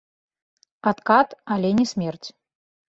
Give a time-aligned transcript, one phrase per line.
[0.93, 2.27] Адкат, але не смерць.